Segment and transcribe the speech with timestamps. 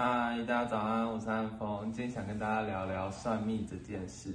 [0.00, 4.32] 嗨，大家早安，我是安峰，今天想跟大家聊聊算命这件事。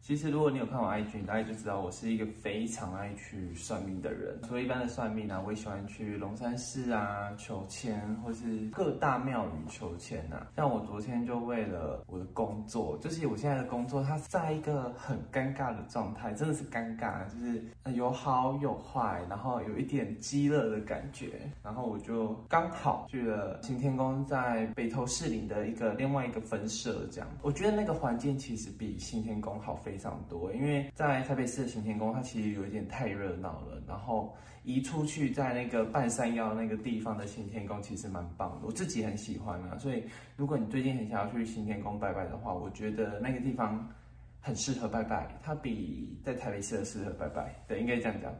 [0.00, 4.40] 其实，如果你有看我 IG，大家就知道我是一个非常爱去算命的人。
[4.42, 10.46] 除了一般的算命啊，我也喜欢去龙山寺啊求签，或是各大庙宇求签呐。
[10.56, 17.62] 像我昨天就为了我的工作，就是我现在的工作，它在一个很尴尬的状态，真的是尴尬，就是
[17.94, 21.32] 有好有坏，然后有一点激热的感觉。
[21.62, 29.98] 然后我就刚好去了行天宫，在北投士林的一个另外一个分社，这样，我觉得那个环境其实比行天宫好非。
[29.98, 33.82] 常多，因为在台北市的行天宫，它其实有一点太热闹了。
[33.84, 39.76] 然后移出去，在那个半山腰那个地方的行天宫，其实蛮棒的，我自己很喜欢啊。
[39.76, 40.04] 所以，
[40.36, 43.92] 如果你最近很想要去行天宫拜拜的话，我觉得那个地方
[44.40, 47.52] 很适合拜拜，它比在台北市的适合拜拜。
[47.66, 48.32] 对，应该这样讲。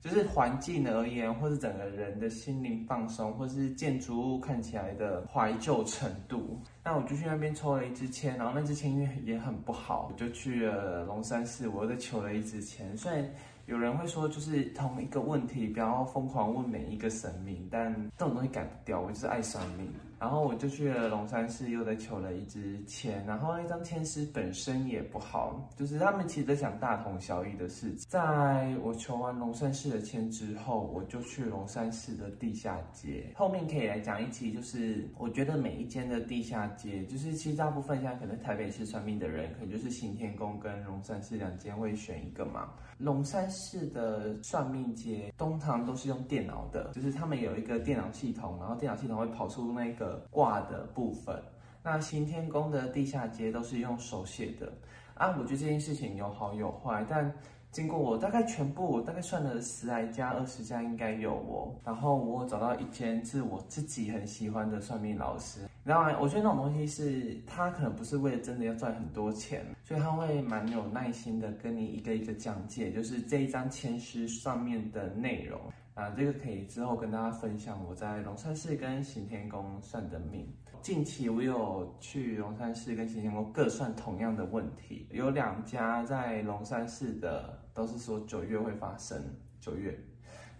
[0.00, 12.96] 就是环境而言，或是整个人的心灵放松，或是建筑物看起来的怀旧程度，那我就去那边抽了一支签，然后那支签因为也很不好，我就去了龙山寺，我又求了一支签。
[12.96, 13.28] 虽然
[13.68, 19.86] 有人会说，就是同一个问题不要疯狂问每一个神明，但这种东西改不掉，我就是爱算命。
[20.18, 28.06] 然后我就去了龙山寺，又在求了一支签，然后那张签师本身也不好，就是他们其实想大同小异的事情。
[28.08, 33.32] 在我求完龙山寺的签之后，我就去龙山寺的地下街。
[33.36, 42.70] 后面可以来讲一期，就是我觉得每一间的地下街，就是其实大部分现在可能台北市算命的人，可能就是行天宫跟龙山寺两间会选一个嘛。
[42.98, 50.24] 龙山寺的算命街通常都是用电脑的，就是他们有一个电脑系统，然后电脑系统会跑出那个。
[50.30, 51.42] 挂的部分，
[51.82, 54.72] 那行天宫的地下街都是用手写的
[55.14, 55.30] 啊。
[55.38, 57.32] 我觉得这件事情有好有坏，但
[57.72, 61.74] 经过我大概全部，我大概算了十来家、二十家应该有哦。
[61.84, 65.60] 然后我找到一间是我自己很喜欢的算命老师。
[65.88, 75.58] 然后我觉得那种东西是他可能不是为了真的要赚很多钱，所以他会蛮有耐心的跟你一个一个讲解，就是这一张签诗上面的内容。
[75.94, 80.46] 啊，这个可以之后跟大家分享我在龙山寺跟行天宫算的命。
[80.82, 89.18] 近期我有去龙山寺跟行天宫各算同样的问题，有两家在龙山寺的都是说九月会发生，
[89.58, 89.98] 九月。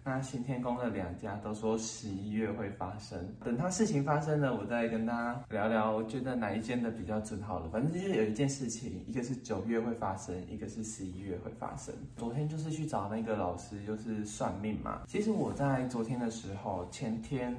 [0.09, 3.15] 那新天宫的两家都说十一月会发生，
[3.45, 7.69] 等它事情发生了，我再跟大家聊聊，我觉得哪一间的比较准好了。
[7.69, 11.93] 反正就是有一件事情，一个是九月会发生，一个是十一月会发生。
[12.17, 15.03] 昨天就是去找那个老师，就是算命嘛。
[15.07, 17.55] 其实我在昨天的时候，前天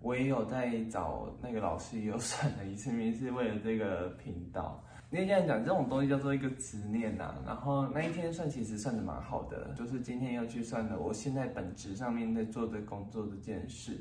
[0.00, 4.78] 我也有在找那个老师，又算了一次命，是为了这个频道。
[5.14, 7.36] 因为这样讲，这种东西叫做一个执念呐。
[7.46, 13.92] 然后那一天算其实算的蛮好的，就是今天要去算的，我现在本职上面在做的工作这件事。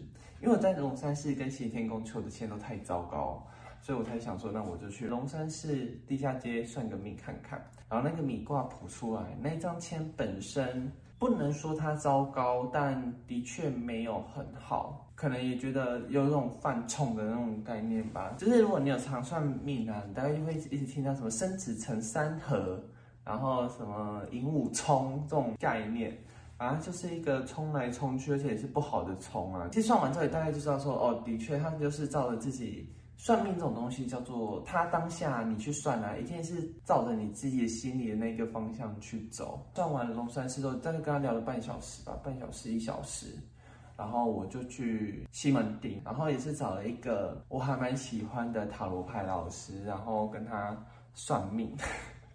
[0.41, 3.45] 因为我在龙山寺跟西天宫求的签都太糟糕，
[3.79, 7.63] 所以我才想说，那我就去龙山寺地下街算个命看看。
[7.87, 10.91] 然后那个米卦谱出来，那张签本身。
[11.23, 18.35] 不能说它糟糕，但的确没有很好，可能也觉得有种犯冲的那种概念吧。
[18.37, 22.77] 就是如果你有常算命啊，你大概就会一直听到什么生子成三合，
[23.23, 26.13] 然后什么寅午冲这种概念，
[26.57, 29.69] 反正就是一个冲来冲去，而且也是不好的冲啊。
[29.71, 32.89] 其实算完之后，大概就知道说，哦，的确他就是照着自己。
[33.15, 39.65] 算命这种东西叫做，他当下你去算啊，一定是照着你自己的心里的那个方向去走。
[39.75, 43.27] 算完了龙山寺之后，大概跟他聊了半小时吧，半小时一小时，
[43.95, 50.75] 然后我就去西门町，然后也是找了一个我还蛮喜欢的塔罗牌老师，然后跟他
[51.13, 51.73] 算命。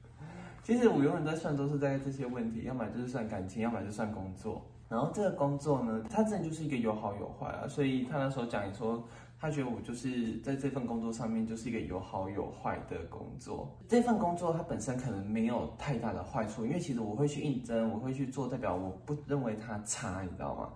[0.65, 4.65] 其实我永远在算都是在这些问题，要么就是算感情，要么就算工作。
[4.89, 9.05] 然后这个工作呢，它真的就是一个有好有坏啊，所以他那时候讲说。
[9.41, 13.73] 他觉得我就是在这份工作上面就是一个有好有坏的工作。
[13.89, 20.73] 这份工作它本身可能没有太大的坏处，因为其实我会去应征，我会去做，代表我不认为它差，你知道吗？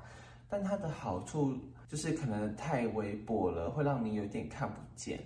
[0.49, 1.57] 但它的好处
[1.89, 5.19] 就是可能太微薄了，会让你有点看不见。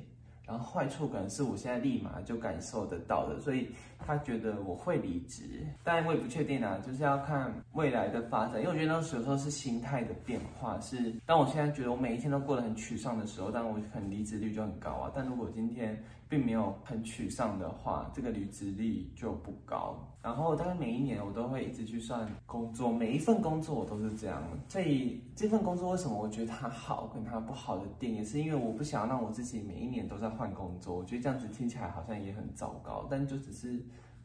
[0.47, 19.97] 然后坏处可能是我现在立马就感受得到的，所以他觉得我会离职，但我也不确定啊，就是要看未来的发展，因为我觉得那时候是心态的变化，是当我现在觉得我每一天都过得很沮丧的时候，但我很离职率就很高啊，但如果今天并没有很沮丧的话，这个离职率就不高。
[20.23, 24.43] 然后大概每一年我都会一直去算工作，每一份工作我都是这样。
[24.69, 30.97] 所以这份工作为什么我觉得它好，跟它不好的点，也是因为我不想让我自己每一年都在换工作。
[30.97, 33.81] 我觉得这样子听起来好像也很糟糕，但就只是，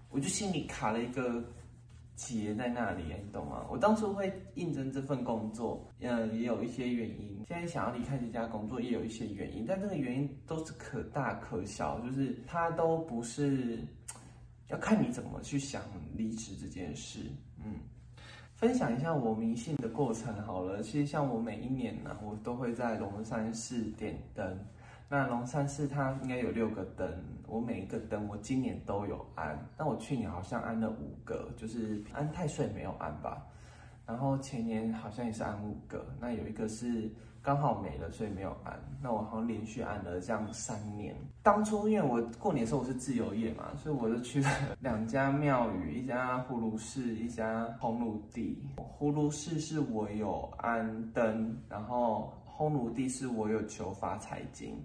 [0.09, 1.44] 我就心里卡了一个
[2.15, 3.65] 结在那里，你懂吗？
[3.69, 7.43] 我当初会应征这份工作，嗯，也有一些原因。
[7.47, 13.79] 现在想要离开这家工作，也有一些原因，但这个原因都是可大可小，就是它都不是
[14.69, 15.81] 要看你怎么去想
[16.13, 17.19] 离职这件事。
[17.63, 17.75] 嗯，
[18.53, 20.81] 分享一下我迷信的过程好了。
[20.81, 24.57] 其实像我每一年呢，我都会在龙山寺点灯。
[25.11, 27.05] 那龙山寺它应该有六个灯，
[27.45, 33.45] 我每一个灯我今年都有安，但我去年好像安了五个，就是安太岁没有安吧。
[34.07, 37.11] 然后前年好像也是安五个，那有一个是
[37.41, 38.79] 刚好没了，所以没有安。
[39.01, 41.13] 那我好像连续安了这样三年。
[41.43, 44.49] 当初因为我过年的时候我是自由业嘛，所以我就去了
[44.79, 48.57] 两家庙宇，一家葫芦寺，一家红炉地。
[48.97, 52.31] 葫芦寺是我有安灯，然后。
[52.57, 54.75] 烘炉地是我有求发财金，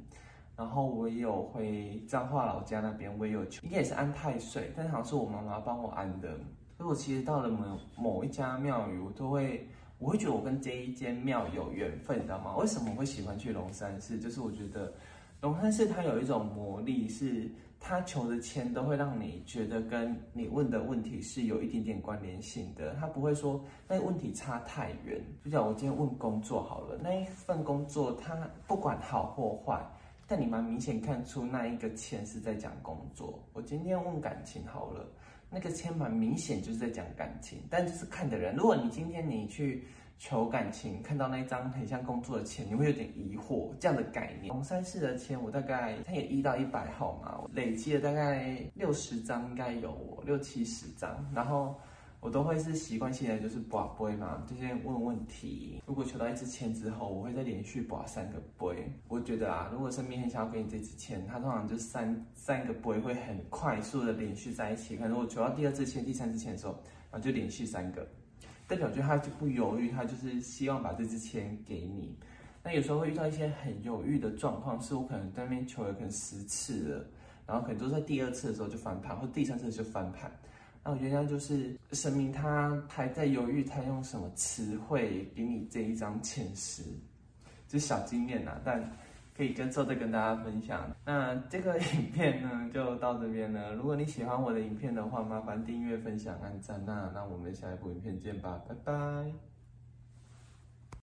[0.56, 6.28] 然后我也有回彰化老家那边，我也有求，应该也是安太岁，但是好像是我妈妈帮我安的。
[6.76, 9.68] 所以我其实到了某某一家庙宇，我都会，
[9.98, 12.56] 我会觉得我跟这一间庙有缘分，你知道吗？
[12.56, 14.18] 为什么我会喜欢去龙山寺？
[14.18, 14.92] 就是我觉得
[15.40, 17.50] 龙山寺它有一种魔力是。
[17.78, 25.20] 他求的签都会让你觉得跟你问的问题是有一点点关联性的，他不会说那个问题差太远。
[25.44, 28.36] 就像我今天问工作好了，那一份工作它
[28.66, 29.80] 不管好或坏，
[30.26, 33.38] 但你蛮明显看出那一个签是在讲工作。
[33.52, 35.06] 我今天问感情好了，
[35.50, 38.56] 那个签蛮明显就是在讲感情，但就是看的人。
[38.56, 39.84] 如果你今天你去。
[40.18, 44.52] 求感情，看到那一张很像工作的签，你会有点疑惑这样的概念。
[44.52, 51.24] 红山寺的签，我大概它也一到一百号嘛，累积了大概六十张，应该有六七十张。
[51.34, 51.78] 然后
[52.18, 55.82] 我都会是习惯性的就是拔杯嘛，就先问问题。
[55.86, 58.90] 如果求到一支签之后，我会再连续拔三个杯。
[59.08, 64.96] 我觉得啊，如果身边很想要给你这支签，它通常就三三个杯会很快速的连续在一起。
[64.96, 66.72] 可能我求到第二支签、第三支签的时候，
[67.12, 68.08] 然后就连续三个。
[68.66, 72.16] 代表就他就不犹豫，他就是希望把这支签给你。
[72.62, 77.06] 那有时候会遇到一些很犹豫的状况，是我可能在那边求了可能十次了，
[77.46, 80.30] 然后可能都在第二次的时候就翻盘，或第三次就翻盘。
[80.82, 86.82] 那我觉得就是神明他还在犹豫，他用什么词汇给你这一张签诗，
[87.68, 88.90] 就小经验呐，但。
[89.36, 90.90] 可以跟作者跟大家分享。
[91.04, 93.74] 那这个影片呢，就到这边了。
[93.74, 96.82] 如果你喜欢我的影片的话，麻烦订阅、分享、按赞。
[96.86, 99.55] 那那我们下一部影片见吧，拜拜。